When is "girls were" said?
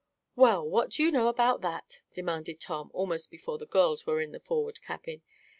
3.67-4.19